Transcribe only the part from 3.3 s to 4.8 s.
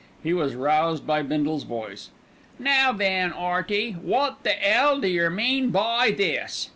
'Earty, wot the